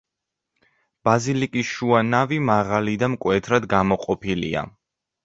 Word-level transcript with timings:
ბაზილიკის 1.09 1.69
შუა 1.73 1.99
ნავი 2.07 2.39
მაღალი 2.47 2.95
და 3.05 3.11
მკვეთრად 3.17 3.69
გამოყოფილია. 3.75 4.65